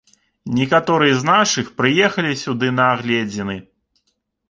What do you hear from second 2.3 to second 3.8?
сюды на агледзіны.